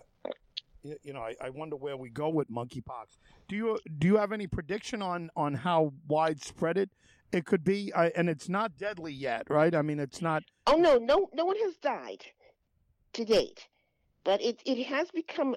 you 0.83 1.13
know, 1.13 1.21
I, 1.21 1.35
I 1.41 1.49
wonder 1.49 1.75
where 1.75 1.97
we 1.97 2.09
go 2.09 2.29
with 2.29 2.49
monkeypox. 2.49 3.17
Do 3.47 3.55
you 3.55 3.79
do 3.97 4.07
you 4.07 4.17
have 4.17 4.31
any 4.31 4.47
prediction 4.47 5.01
on 5.01 5.29
on 5.35 5.53
how 5.53 5.93
widespread 6.07 6.77
it 6.77 6.89
it 7.31 7.45
could 7.45 7.63
be? 7.63 7.93
I, 7.93 8.07
and 8.15 8.29
it's 8.29 8.49
not 8.49 8.77
deadly 8.77 9.13
yet, 9.13 9.49
right? 9.49 9.73
I 9.73 9.81
mean, 9.81 9.99
it's 9.99 10.21
not. 10.21 10.43
Oh 10.65 10.75
no, 10.75 10.97
no, 10.97 11.29
no 11.33 11.45
one 11.45 11.57
has 11.57 11.77
died 11.77 12.23
to 13.13 13.25
date, 13.25 13.67
but 14.23 14.41
it 14.41 14.61
it 14.65 14.85
has 14.85 15.11
become. 15.11 15.55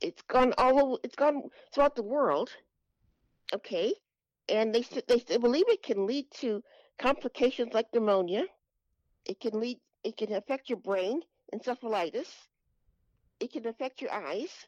It's 0.00 0.22
gone 0.22 0.54
all 0.56 0.80
over. 0.80 0.96
It's 1.04 1.16
gone 1.16 1.42
throughout 1.72 1.96
the 1.96 2.02
world. 2.02 2.50
Okay, 3.52 3.94
and 4.48 4.74
they 4.74 4.84
they 5.06 5.38
believe 5.38 5.68
it 5.68 5.82
can 5.82 6.06
lead 6.06 6.30
to 6.40 6.62
complications 6.98 7.74
like 7.74 7.86
pneumonia. 7.94 8.44
It 9.24 9.40
can 9.40 9.60
lead. 9.60 9.78
It 10.02 10.16
can 10.16 10.32
affect 10.32 10.70
your 10.70 10.78
brain, 10.78 11.20
encephalitis 11.54 12.48
it 13.40 13.52
can 13.52 13.66
affect 13.66 14.00
your 14.02 14.12
eyes, 14.12 14.66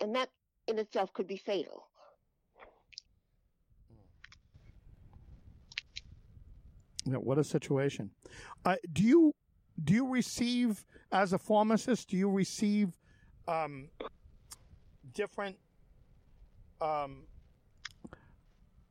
and 0.00 0.14
that 0.14 0.30
in 0.66 0.78
itself 0.78 1.12
could 1.12 1.26
be 1.26 1.36
fatal. 1.36 1.86
Yeah, 7.04 7.16
what 7.16 7.38
a 7.38 7.44
situation. 7.44 8.10
Uh, 8.64 8.76
do 8.92 9.02
you 9.02 9.34
do 9.82 9.94
you 9.94 10.08
receive 10.08 10.84
as 11.12 11.32
a 11.32 11.38
pharmacist? 11.38 12.08
Do 12.08 12.16
you 12.16 12.30
receive 12.30 12.90
um, 13.48 13.88
different? 15.12 15.56
Um, 16.80 17.24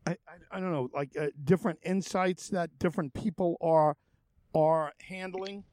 I, 0.05 0.11
I, 0.11 0.57
I 0.57 0.59
don't 0.59 0.71
know, 0.71 0.89
like 0.93 1.11
uh, 1.19 1.27
different 1.43 1.79
insights 1.83 2.49
that 2.49 2.77
different 2.79 3.13
people 3.13 3.57
are 3.61 3.95
are 4.55 4.93
handling 5.01 5.63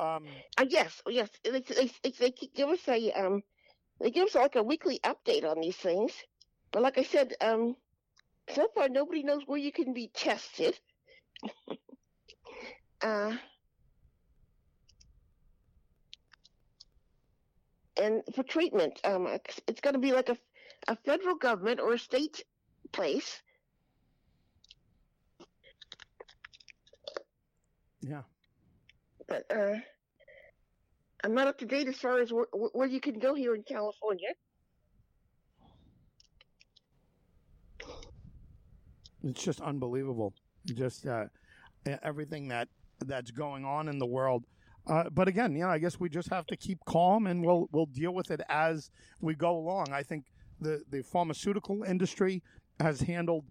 um, 0.00 0.24
uh, 0.58 0.64
yes, 0.68 1.02
yes. 1.08 1.28
They, 1.44 1.60
they, 1.60 2.10
they, 2.18 2.30
give 2.54 2.70
us 2.70 2.88
a 2.88 3.12
um, 3.12 3.42
they 4.00 4.10
give 4.10 4.28
us 4.28 4.34
like 4.34 4.56
a 4.56 4.62
weekly 4.62 4.98
update 5.04 5.44
on 5.44 5.60
these 5.60 5.76
things. 5.76 6.12
But 6.72 6.82
like 6.82 6.96
I 6.98 7.02
said, 7.02 7.34
um, 7.40 7.76
so 8.54 8.68
far 8.74 8.88
nobody 8.88 9.22
knows 9.22 9.42
where 9.46 9.58
you 9.58 9.72
can 9.72 9.92
be 9.92 10.08
tested. 10.08 10.78
uh, 13.02 13.36
and 18.00 18.22
for 18.34 18.42
treatment, 18.42 19.00
um, 19.04 19.26
it's, 19.26 19.60
it's 19.66 19.80
going 19.82 19.94
to 19.94 20.00
be 20.00 20.12
like 20.12 20.30
a, 20.30 20.38
a 20.88 20.96
federal 20.96 21.34
government 21.36 21.80
or 21.80 21.92
a 21.92 21.98
state 21.98 22.42
place. 22.92 23.42
Yeah 28.00 28.22
but 29.30 29.46
uh, 29.56 29.76
I'm 31.24 31.34
not 31.34 31.46
up 31.46 31.58
to 31.58 31.66
date 31.66 31.88
as 31.88 31.96
far 31.96 32.20
as 32.20 32.32
where, 32.32 32.46
where 32.52 32.88
you 32.88 33.00
can 33.00 33.18
go 33.18 33.34
here 33.34 33.54
in 33.54 33.62
California. 33.62 34.28
It's 39.22 39.42
just 39.42 39.60
unbelievable. 39.60 40.32
Just 40.66 41.06
uh, 41.06 41.26
everything 42.02 42.48
that 42.48 42.68
that's 43.04 43.30
going 43.30 43.64
on 43.64 43.88
in 43.88 43.98
the 43.98 44.06
world. 44.06 44.44
Uh, 44.86 45.10
but 45.10 45.28
again, 45.28 45.54
yeah, 45.54 45.68
I 45.68 45.78
guess 45.78 46.00
we 46.00 46.08
just 46.08 46.30
have 46.30 46.46
to 46.46 46.56
keep 46.56 46.78
calm 46.86 47.26
and 47.26 47.44
we'll 47.44 47.68
we'll 47.72 47.86
deal 47.86 48.12
with 48.12 48.30
it 48.30 48.40
as 48.48 48.90
we 49.20 49.34
go 49.34 49.56
along. 49.56 49.92
I 49.92 50.02
think 50.02 50.24
the 50.60 50.82
the 50.90 51.02
pharmaceutical 51.02 51.82
industry 51.82 52.42
has 52.80 53.00
handled 53.00 53.44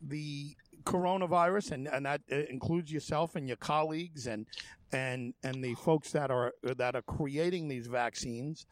the 0.00 0.54
coronavirus, 0.84 1.72
and, 1.72 1.88
and 1.88 2.06
that 2.06 2.20
includes 2.28 2.92
yourself 2.92 3.36
and 3.36 3.46
your 3.46 3.56
colleagues 3.56 4.26
and 4.26 4.46
and 4.92 5.34
and 5.44 5.62
the 5.62 5.74
folks 5.74 6.10
that 6.12 6.30
are 6.30 6.52
that 6.62 6.94
are 6.96 7.02
creating 7.02 7.68
these 7.68 7.86
vaccines. 7.86 8.66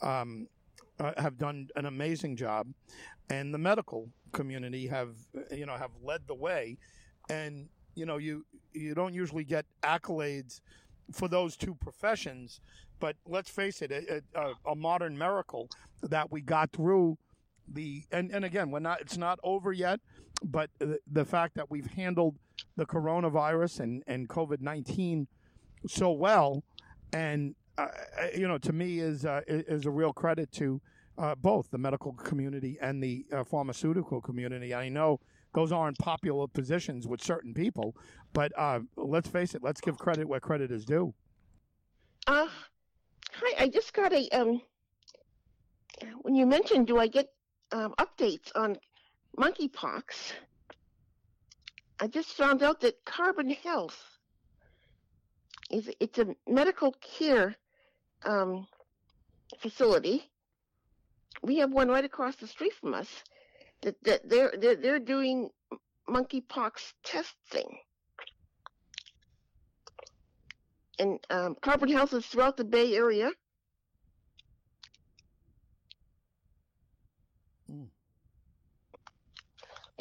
Um, 0.00 0.48
uh, 1.00 1.12
have 1.16 1.38
done 1.38 1.68
an 1.74 1.86
amazing 1.86 2.36
job, 2.36 2.66
and 3.30 3.52
the 3.52 3.58
medical 3.58 4.08
community 4.32 4.86
have 4.86 5.16
you 5.50 5.66
know 5.66 5.76
have 5.76 5.90
led 6.02 6.20
the 6.26 6.34
way, 6.34 6.76
and 7.28 7.68
you 7.94 8.06
know 8.06 8.18
you 8.18 8.44
you 8.72 8.94
don't 8.94 9.14
usually 9.14 9.44
get 9.44 9.64
accolades 9.82 10.60
for 11.10 11.28
those 11.28 11.56
two 11.56 11.74
professions, 11.74 12.60
but 13.00 13.16
let's 13.26 13.50
face 13.50 13.82
it, 13.82 13.90
a, 13.90 14.22
a, 14.38 14.72
a 14.72 14.74
modern 14.74 15.16
miracle 15.16 15.68
that 16.02 16.30
we 16.30 16.40
got 16.40 16.70
through 16.72 17.18
the 17.68 18.04
and, 18.12 18.30
and 18.30 18.44
again 18.44 18.70
we're 18.70 18.80
not 18.80 19.00
it's 19.00 19.16
not 19.16 19.38
over 19.42 19.72
yet 19.72 20.00
but 20.44 20.70
the, 20.78 20.98
the 21.10 21.24
fact 21.24 21.54
that 21.54 21.70
we've 21.70 21.86
handled 21.86 22.36
the 22.76 22.86
coronavirus 22.86 23.80
and 23.80 24.02
and 24.06 24.28
covid-19 24.28 25.26
so 25.86 26.10
well 26.10 26.62
and 27.12 27.54
uh, 27.78 27.86
you 28.36 28.46
know 28.46 28.58
to 28.58 28.72
me 28.72 29.00
is 29.00 29.24
uh, 29.24 29.40
is 29.46 29.86
a 29.86 29.90
real 29.90 30.12
credit 30.12 30.50
to 30.52 30.80
uh, 31.18 31.34
both 31.34 31.70
the 31.70 31.78
medical 31.78 32.12
community 32.12 32.78
and 32.80 33.02
the 33.02 33.26
uh, 33.32 33.44
pharmaceutical 33.44 34.18
community. 34.20 34.74
I 34.74 34.88
know 34.88 35.20
those 35.54 35.70
aren't 35.70 35.98
popular 35.98 36.46
positions 36.46 37.06
with 37.06 37.22
certain 37.22 37.54
people 37.54 37.96
but 38.32 38.52
uh, 38.58 38.80
let's 38.96 39.28
face 39.28 39.54
it 39.54 39.62
let's 39.62 39.80
give 39.80 39.98
credit 39.98 40.26
where 40.26 40.40
credit 40.40 40.70
is 40.70 40.84
due. 40.84 41.14
Uh 42.26 42.48
hi 43.32 43.64
i 43.64 43.68
just 43.68 43.92
got 43.92 44.12
a 44.12 44.28
um 44.30 44.60
when 46.22 46.34
you 46.34 46.46
mentioned 46.46 46.86
do 46.86 46.98
i 46.98 47.06
get 47.06 47.28
um, 47.72 47.94
updates 47.98 48.50
on 48.54 48.76
monkeypox, 49.36 50.32
I 52.00 52.06
just 52.06 52.30
found 52.30 52.62
out 52.62 52.80
that 52.80 53.04
Carbon 53.04 53.50
Health 53.50 54.18
is 55.70 55.90
it's 56.00 56.18
a 56.18 56.34
medical 56.48 56.92
care 57.00 57.54
um, 58.24 58.66
facility. 59.58 60.30
We 61.42 61.58
have 61.58 61.72
one 61.72 61.88
right 61.88 62.04
across 62.04 62.36
the 62.36 62.46
street 62.46 62.74
from 62.74 62.94
us 62.94 63.08
that, 63.80 63.96
that 64.04 64.28
they're, 64.28 64.52
they're 64.58 64.76
they're 64.76 64.98
doing 64.98 65.50
monkeypox 66.08 66.92
testing. 67.02 67.78
And 70.98 71.18
um, 71.30 71.56
Carbon 71.60 71.90
Health 71.90 72.12
is 72.12 72.26
throughout 72.26 72.56
the 72.56 72.64
Bay 72.64 72.94
Area. 72.94 73.30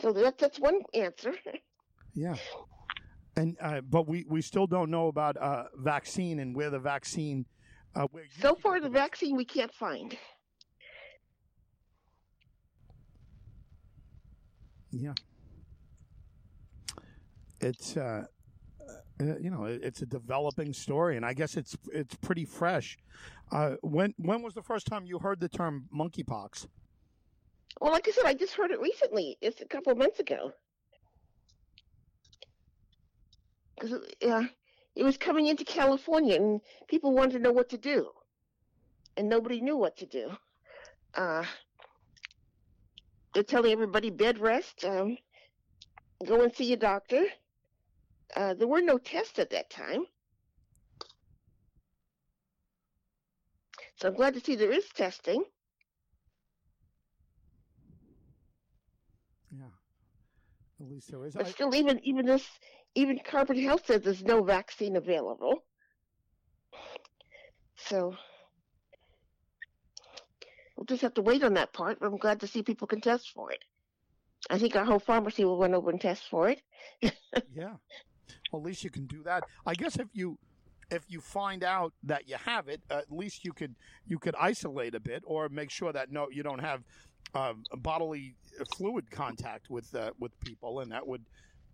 So 0.01 0.11
that, 0.13 0.37
that's 0.37 0.59
one 0.59 0.81
answer. 0.93 1.33
Yeah. 2.13 2.35
And 3.37 3.55
uh, 3.61 3.79
but 3.79 4.05
we, 4.05 4.25
we 4.27 4.41
still 4.41 4.67
don't 4.67 4.91
know 4.91 5.07
about 5.07 5.37
uh, 5.37 5.63
vaccine 5.77 6.39
and 6.39 6.53
where 6.53 6.69
the 6.69 6.77
vaccine. 6.77 7.45
Uh, 7.95 8.07
where 8.11 8.25
so 8.41 8.53
far, 8.55 8.81
the 8.81 8.89
vaccine 8.89 9.37
we 9.37 9.45
can't 9.45 9.73
find. 9.73 10.17
Yeah. 14.91 15.13
It's 17.61 17.95
uh, 17.95 18.25
uh, 19.21 19.37
you 19.39 19.49
know 19.49 19.63
it's 19.63 20.01
a 20.01 20.05
developing 20.05 20.73
story, 20.73 21.15
and 21.15 21.25
I 21.25 21.33
guess 21.33 21.55
it's 21.55 21.77
it's 21.93 22.15
pretty 22.15 22.43
fresh. 22.43 22.97
Uh, 23.53 23.75
when 23.81 24.13
when 24.17 24.41
was 24.41 24.53
the 24.53 24.63
first 24.63 24.85
time 24.87 25.05
you 25.05 25.19
heard 25.19 25.39
the 25.39 25.47
term 25.47 25.85
monkeypox? 25.97 26.67
Well, 27.79 27.91
like 27.91 28.07
I 28.07 28.11
said, 28.11 28.25
I 28.25 28.33
just 28.33 28.53
heard 28.53 28.71
it 28.71 28.79
recently. 28.79 29.37
It's 29.41 29.61
a 29.61 29.65
couple 29.65 29.91
of 29.91 29.97
months 29.97 30.19
ago. 30.19 30.51
Because 33.79 33.99
it 34.95 35.03
was 35.03 35.17
coming 35.17 35.47
into 35.47 35.63
California, 35.65 36.35
and 36.35 36.61
people 36.87 37.13
wanted 37.13 37.33
to 37.33 37.39
know 37.39 37.51
what 37.51 37.69
to 37.69 37.77
do, 37.77 38.09
and 39.17 39.27
nobody 39.29 39.61
knew 39.61 39.77
what 39.77 39.97
to 39.97 40.05
do. 40.05 40.31
Uh, 41.15 41.45
they're 43.33 43.43
telling 43.43 43.71
everybody 43.71 44.09
bed 44.11 44.37
rest, 44.37 44.85
um, 44.85 45.17
go 46.25 46.41
and 46.41 46.53
see 46.53 46.65
your 46.65 46.77
doctor. 46.77 47.25
Uh, 48.35 48.53
there 48.53 48.67
were 48.67 48.81
no 48.81 48.97
tests 48.97 49.39
at 49.39 49.49
that 49.49 49.69
time. 49.69 50.05
So 53.95 54.07
I'm 54.07 54.15
glad 54.15 54.33
to 54.35 54.39
see 54.39 54.55
there 54.55 54.71
is 54.71 54.87
testing. 54.89 55.43
Yeah. 59.51 59.65
At 60.81 60.89
least 60.89 61.11
there 61.11 61.25
is. 61.25 61.33
But 61.33 61.47
I... 61.47 61.49
still, 61.49 61.75
even 61.75 61.99
even 62.03 62.25
this, 62.25 62.47
even 62.95 63.19
Carbon 63.23 63.61
Health 63.61 63.85
says 63.85 64.01
there's 64.01 64.23
no 64.23 64.43
vaccine 64.43 64.95
available. 64.95 65.63
So 67.75 68.15
we'll 70.75 70.85
just 70.85 71.01
have 71.01 71.13
to 71.15 71.21
wait 71.21 71.43
on 71.43 71.53
that 71.55 71.73
part. 71.73 71.99
But 71.99 72.07
I'm 72.07 72.17
glad 72.17 72.39
to 72.39 72.47
see 72.47 72.63
people 72.63 72.87
can 72.87 73.01
test 73.01 73.31
for 73.31 73.51
it. 73.51 73.63
I 74.49 74.57
think 74.57 74.75
our 74.75 74.85
whole 74.85 74.99
pharmacy 74.99 75.45
will 75.45 75.59
run 75.59 75.75
over 75.75 75.91
and 75.91 76.01
test 76.01 76.23
for 76.29 76.49
it. 76.49 76.61
yeah. 77.53 77.75
Well, 78.51 78.61
at 78.61 78.65
least 78.65 78.83
you 78.83 78.89
can 78.89 79.05
do 79.05 79.21
that. 79.23 79.43
I 79.65 79.75
guess 79.75 79.97
if 79.97 80.07
you 80.13 80.39
if 80.89 81.05
you 81.07 81.21
find 81.21 81.63
out 81.63 81.93
that 82.03 82.27
you 82.27 82.35
have 82.43 82.67
it, 82.67 82.81
at 82.89 83.11
least 83.11 83.45
you 83.45 83.53
could 83.53 83.75
you 84.05 84.17
could 84.17 84.35
isolate 84.39 84.95
a 84.95 84.99
bit 84.99 85.23
or 85.25 85.47
make 85.49 85.69
sure 85.69 85.93
that 85.93 86.11
no 86.11 86.27
you 86.31 86.43
don't 86.43 86.59
have 86.59 86.83
uh, 87.33 87.53
bodily 87.77 88.35
fluid 88.75 89.09
contact 89.11 89.69
with 89.69 89.93
uh, 89.95 90.11
with 90.19 90.37
people, 90.41 90.81
and 90.81 90.91
that 90.91 91.05
would, 91.05 91.23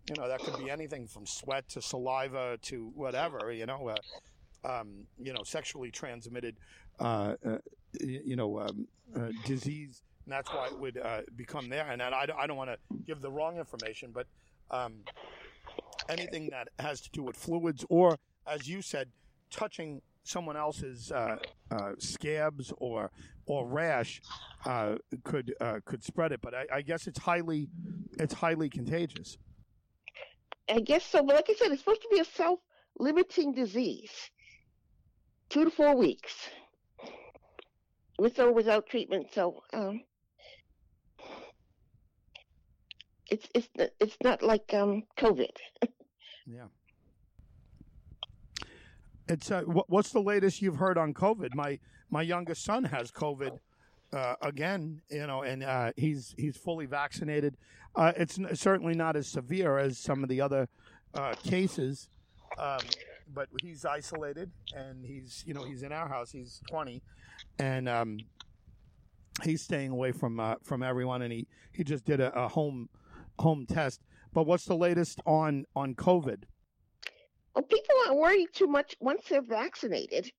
you 0.10 0.16
know, 0.16 0.28
that 0.28 0.40
could 0.40 0.58
be 0.64 0.70
anything 0.70 1.08
from 1.08 1.26
sweat 1.26 1.68
to 1.70 1.82
saliva 1.82 2.58
to 2.64 2.92
whatever, 2.96 3.52
you 3.52 3.66
know, 3.66 3.90
uh, 3.90 3.96
um, 4.68 5.06
you 5.20 5.34
know, 5.34 5.44
sexually 5.44 5.92
transmitted, 5.92 6.56
uh, 7.00 7.36
uh, 7.46 7.58
you 8.00 8.36
know, 8.36 8.60
um, 8.60 8.88
uh, 9.16 9.30
disease. 9.46 10.02
And 10.26 10.34
that's 10.34 10.52
why 10.52 10.68
it 10.68 10.78
would 10.78 11.02
become 11.36 11.70
there. 11.70 11.90
And 11.90 12.02
I, 12.02 12.28
I 12.38 12.48
don't 12.48 12.58
want 12.58 12.70
to 12.70 12.78
give 13.06 13.22
the 13.22 13.32
wrong 13.32 13.58
information, 13.58 14.12
but 14.14 14.28
um, 14.72 14.96
anything 16.10 16.50
that 16.52 16.68
has 16.80 17.00
to 17.02 17.10
do 17.12 17.24
with 17.24 17.38
fluids 17.38 17.86
or, 17.90 18.18
as 18.46 18.68
you 18.68 18.82
said, 18.82 19.08
touching 19.50 20.02
someone 20.28 20.58
else's 20.58 21.12
uh, 21.12 21.38
uh, 21.72 21.92
scabs 22.00 22.74
or 22.78 23.12
or 23.46 23.68
rash 23.68 24.22
uh, 24.66 24.96
could 25.24 25.54
uh, 25.62 25.80
could 25.86 26.04
spread 26.04 26.32
it. 26.32 26.42
But 26.42 26.54
I, 26.54 26.66
I, 26.74 26.82
guess 26.82 27.08
it's 27.08 27.20
highly 27.20 27.70
it's 28.20 28.34
highly 28.34 28.70
contagious. 28.70 29.38
I 30.70 30.80
guess 30.82 31.06
so. 31.06 31.24
But 31.24 31.36
like 31.36 31.50
I 31.50 31.54
said, 31.54 31.72
it's 31.72 31.82
supposed 31.82 32.02
to 32.02 32.10
be 32.12 32.20
a 32.20 32.26
self 32.26 32.60
limiting 33.00 33.54
disease, 33.54 34.12
two 35.50 35.64
to 35.66 35.72
four 35.72 35.96
weeks, 35.96 36.34
with 38.20 38.40
or 38.40 38.52
without 38.52 38.88
treatment. 38.88 39.28
So. 39.34 39.64
Um, 39.74 40.02
it's 43.30 43.48
it's 43.54 43.68
it's 44.00 44.18
not 44.24 44.42
like 44.42 44.74
um, 44.74 45.04
COVID. 45.18 45.52
yeah. 46.46 46.68
It's 49.30 49.52
uh, 49.52 49.62
what's 49.62 50.12
the 50.12 50.22
latest 50.22 50.62
you've 50.62 50.78
heard 50.78 50.98
on 50.98 51.14
COVID? 51.14 51.54
My 51.54 51.80
my 52.10 52.22
youngest 52.22 52.64
son 52.64 52.86
has 52.86 53.12
COVID 53.12 53.60
uh, 54.14 54.36
again, 54.42 55.02
you 55.10 55.28
know, 55.28 55.42
and 55.44 55.64
uh, 55.64 55.92
he's 55.98 56.34
he's 56.38 56.56
fully 56.56 56.86
vaccinated. 56.86 57.58
Uh, 57.96 58.14
it's 58.16 58.40
n- 58.40 58.56
certainly 58.56 58.94
not 58.94 59.16
as 59.16 59.28
severe 59.28 59.78
as 59.78 59.98
some 59.98 60.24
of 60.24 60.30
the 60.30 60.40
other 60.40 60.70
uh, 61.14 61.34
cases, 61.44 62.08
um, 62.58 62.80
but 63.34 63.50
he's 63.62 63.84
isolated 63.86 64.52
and 64.76 65.06
he's 65.06 65.44
you 65.46 65.54
know 65.54 65.64
he's 65.64 65.84
in 65.84 65.92
our 65.92 66.08
house. 66.08 66.32
He's 66.32 66.62
twenty, 66.70 67.02
and 67.60 67.90
um, 67.90 68.20
he's 69.44 69.62
staying 69.62 69.92
away 69.92 70.14
from 70.14 70.40
uh, 70.40 70.56
from 70.64 70.84
everyone. 70.84 71.22
And 71.22 71.34
he 71.34 71.48
he 71.74 71.84
just 71.84 72.06
did 72.06 72.22
a, 72.22 72.34
a 72.34 72.48
home 72.48 72.90
home 73.40 73.66
test. 73.66 74.02
But 74.34 74.44
what's 74.44 74.66
the 74.66 74.78
latest 74.78 75.20
on 75.26 75.66
on 75.76 75.96
COVID? 75.96 76.44
Well, 77.58 77.64
people 77.64 77.96
aren't 78.06 78.20
worried 78.20 78.50
too 78.54 78.68
much 78.68 78.96
once 79.00 79.24
they're 79.28 79.42
vaccinated. 79.42 80.32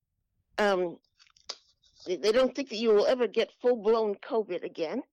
Um, 0.57 0.95
they, 2.07 2.15
they 2.15 2.31
don't 2.31 2.55
think 2.55 2.69
that 2.69 2.77
you 2.77 2.93
will 2.93 3.07
ever 3.07 3.27
get 3.27 3.51
full 3.61 3.75
blown 3.75 4.15
COVID 4.15 4.63
again. 4.63 5.03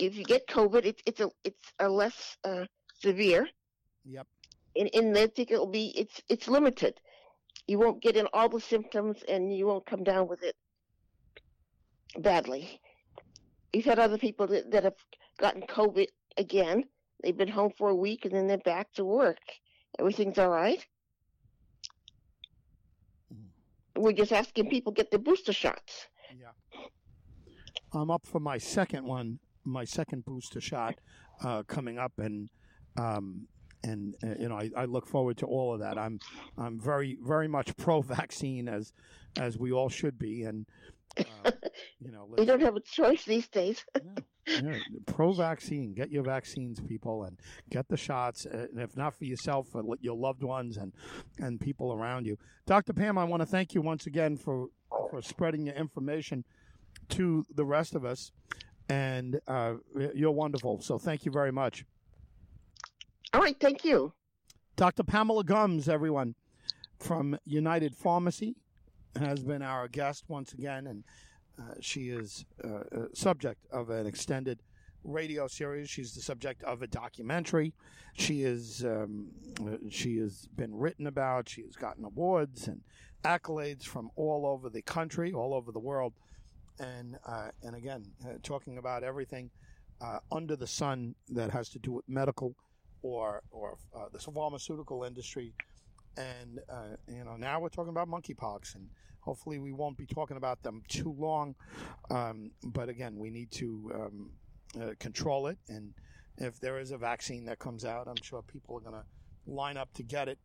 If 0.00 0.16
you 0.16 0.24
get 0.24 0.48
COVID, 0.48 0.84
it's 0.84 1.00
it's 1.06 1.20
a 1.20 1.30
it's 1.44 1.72
a 1.78 1.88
less 1.88 2.36
uh, 2.42 2.64
severe. 3.00 3.48
Yep. 4.04 4.26
And, 4.74 4.90
and 4.92 5.14
they 5.14 5.28
think 5.28 5.52
it'll 5.52 5.68
be 5.68 5.96
it's 5.96 6.20
it's 6.28 6.48
limited. 6.48 6.98
You 7.68 7.78
won't 7.78 8.02
get 8.02 8.16
in 8.16 8.26
all 8.32 8.48
the 8.48 8.60
symptoms, 8.60 9.22
and 9.28 9.56
you 9.56 9.68
won't 9.68 9.86
come 9.86 10.02
down 10.02 10.26
with 10.26 10.42
it 10.42 10.56
badly. 12.18 12.80
We've 13.72 13.84
had 13.84 14.00
other 14.00 14.18
people 14.18 14.48
that, 14.48 14.72
that 14.72 14.82
have 14.82 14.98
gotten 15.38 15.62
COVID 15.62 16.08
again. 16.36 16.82
They've 17.22 17.36
been 17.36 17.46
home 17.46 17.70
for 17.78 17.90
a 17.90 17.94
week, 17.94 18.24
and 18.24 18.34
then 18.34 18.48
they're 18.48 18.58
back 18.58 18.92
to 18.94 19.04
work. 19.04 19.38
Everything's 20.00 20.38
all 20.38 20.50
right. 20.50 20.84
We're 24.00 24.12
just 24.12 24.32
asking 24.32 24.70
people 24.70 24.92
get 24.92 25.10
the 25.10 25.18
booster 25.18 25.52
shots. 25.52 26.06
Yeah. 26.38 26.80
I'm 27.92 28.10
up 28.10 28.26
for 28.26 28.40
my 28.40 28.58
second 28.58 29.04
one, 29.04 29.38
my 29.64 29.84
second 29.84 30.24
booster 30.24 30.60
shot 30.60 30.96
uh, 31.42 31.62
coming 31.64 31.98
up, 31.98 32.12
and 32.18 32.50
um, 32.98 33.46
and 33.82 34.14
uh, 34.22 34.34
you 34.38 34.48
know 34.48 34.56
I, 34.56 34.70
I, 34.76 34.84
look 34.84 35.06
forward 35.06 35.38
to 35.38 35.46
all 35.46 35.72
of 35.72 35.80
that. 35.80 35.96
I'm 35.98 36.18
I'm 36.58 36.80
very 36.80 37.18
very 37.22 37.48
much 37.48 37.76
pro 37.76 38.02
vaccine 38.02 38.68
as 38.68 38.92
as 39.38 39.58
we 39.58 39.72
all 39.72 39.88
should 39.88 40.18
be, 40.18 40.42
and 40.42 40.66
Uh, 41.16 41.50
you 42.00 42.10
know, 42.10 42.28
you 42.36 42.44
don't 42.44 42.60
have 42.60 42.76
a 42.76 42.80
choice 42.80 43.24
these 43.24 43.48
days. 43.48 43.84
yeah, 43.96 44.60
yeah. 44.62 44.78
Pro 45.06 45.32
vaccine. 45.32 45.94
Get 45.94 46.10
your 46.10 46.22
vaccines, 46.22 46.80
people, 46.80 47.24
and 47.24 47.38
get 47.70 47.88
the 47.88 47.96
shots. 47.96 48.46
uh, 48.46 48.66
And 48.72 48.80
if 48.80 48.96
not 48.96 49.14
for 49.16 49.24
yourself, 49.24 49.68
for 49.68 49.82
your 50.00 50.16
loved 50.16 50.42
ones 50.42 50.76
and 50.76 50.92
and 51.38 51.60
people 51.60 51.92
around 51.92 52.26
you. 52.26 52.36
Dr. 52.66 52.92
Pam, 52.92 53.18
I 53.18 53.24
want 53.24 53.40
to 53.40 53.46
thank 53.46 53.74
you 53.74 53.80
once 53.82 54.06
again 54.06 54.36
for 54.36 54.68
for 55.10 55.22
spreading 55.22 55.66
your 55.66 55.74
information 55.76 56.44
to 57.10 57.44
the 57.54 57.64
rest 57.64 57.94
of 57.94 58.04
us. 58.04 58.30
And 58.90 59.38
uh, 59.46 59.74
you're 60.14 60.30
wonderful. 60.32 60.80
So 60.80 60.98
thank 60.98 61.24
you 61.26 61.32
very 61.32 61.52
much. 61.52 61.84
All 63.34 63.40
right, 63.40 63.56
thank 63.60 63.84
you. 63.84 64.12
Dr. 64.76 65.02
Pamela 65.02 65.44
Gums, 65.44 65.88
everyone, 65.88 66.34
from 66.98 67.36
United 67.44 67.94
Pharmacy, 67.94 68.56
has 69.16 69.42
been 69.42 69.62
our 69.62 69.88
guest 69.88 70.24
once 70.28 70.52
again, 70.52 70.86
and 70.86 71.04
uh, 71.58 71.74
she 71.80 72.10
is 72.10 72.44
uh, 72.64 72.82
a 72.92 73.16
subject 73.16 73.66
of 73.72 73.90
an 73.90 74.06
extended 74.06 74.60
radio 75.04 75.46
series. 75.46 75.88
She's 75.88 76.14
the 76.14 76.20
subject 76.20 76.62
of 76.64 76.82
a 76.82 76.86
documentary. 76.86 77.72
She 78.14 78.42
is 78.42 78.84
um, 78.84 79.28
uh, 79.60 79.76
she 79.90 80.18
has 80.18 80.46
been 80.56 80.74
written 80.74 81.06
about. 81.06 81.48
She 81.48 81.62
has 81.62 81.74
gotten 81.76 82.04
awards 82.04 82.68
and 82.68 82.80
accolades 83.24 83.84
from 83.84 84.10
all 84.16 84.46
over 84.46 84.68
the 84.68 84.82
country, 84.82 85.32
all 85.32 85.54
over 85.54 85.72
the 85.72 85.78
world, 85.78 86.14
and 86.78 87.16
uh, 87.26 87.48
and 87.62 87.74
again, 87.74 88.04
uh, 88.24 88.34
talking 88.42 88.78
about 88.78 89.02
everything 89.02 89.50
uh, 90.00 90.18
under 90.30 90.56
the 90.56 90.66
sun 90.66 91.14
that 91.28 91.50
has 91.50 91.68
to 91.70 91.78
do 91.78 91.92
with 91.92 92.08
medical 92.08 92.54
or 93.02 93.42
or 93.50 93.76
uh, 93.96 94.06
the 94.12 94.18
pharmaceutical 94.18 95.04
industry. 95.04 95.54
And 96.18 96.58
uh, 96.68 96.96
you 97.06 97.24
know, 97.24 97.36
now 97.36 97.60
we're 97.60 97.68
talking 97.68 97.90
about 97.90 98.08
monkeypox, 98.08 98.74
and 98.74 98.88
hopefully 99.20 99.58
we 99.58 99.72
won't 99.72 99.96
be 99.96 100.06
talking 100.06 100.36
about 100.36 100.62
them 100.62 100.82
too 100.88 101.14
long. 101.16 101.54
Um, 102.10 102.50
but 102.64 102.88
again, 102.88 103.16
we 103.16 103.30
need 103.30 103.52
to 103.52 103.92
um, 103.94 104.30
uh, 104.80 104.90
control 104.98 105.46
it, 105.46 105.58
and 105.68 105.94
if 106.36 106.58
there 106.60 106.80
is 106.80 106.90
a 106.90 106.98
vaccine 106.98 107.44
that 107.46 107.58
comes 107.60 107.84
out, 107.84 108.08
I'm 108.08 108.20
sure 108.22 108.42
people 108.42 108.76
are 108.76 108.80
going 108.80 108.94
to 108.94 109.04
line 109.46 109.76
up 109.76 109.92
to 109.94 110.02
get 110.02 110.28
it. 110.28 110.38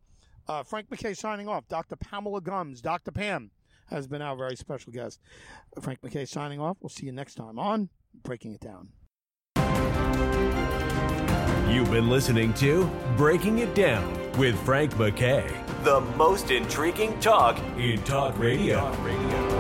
Uh, 0.48 0.64
Frank 0.64 0.90
McKay 0.90 1.16
signing 1.16 1.48
off. 1.48 1.68
Dr. 1.68 1.96
Pamela 1.96 2.42
Gums, 2.42 2.82
Dr. 2.82 3.12
Pam, 3.12 3.52
has 3.88 4.08
been 4.08 4.22
our 4.22 4.36
very 4.36 4.56
special 4.56 4.92
guest. 4.92 5.20
Frank 5.82 6.02
McKay 6.02 6.28
signing 6.28 6.60
off. 6.60 6.78
We'll 6.82 6.90
see 6.90 7.06
you 7.06 7.12
next 7.12 7.36
time 7.36 7.58
on 7.58 7.90
Breaking 8.24 8.54
It 8.54 8.62
Down. 8.62 8.90
You've 11.70 11.90
been 11.90 12.10
listening 12.10 12.54
to 12.56 12.90
Breaking 13.18 13.60
It 13.60 13.74
Down 13.74 14.23
with 14.38 14.60
Frank 14.66 14.94
McKay, 14.96 15.52
the 15.84 16.02
most 16.18 16.52
intriguing 16.52 17.20
talk 17.20 17.60
in 17.78 18.02
talk 18.04 18.38
radio. 18.38 18.80
Talk 18.80 19.06
radio. 19.06 19.53